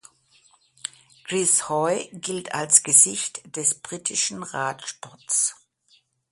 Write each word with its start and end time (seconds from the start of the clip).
Chris 1.25 1.69
Hoy 1.69 2.09
gilt 2.11 2.55
als 2.55 2.81
„Gesicht 2.81 3.43
des 3.55 3.75
britischen 3.75 4.41
Radsports“. 4.41 5.55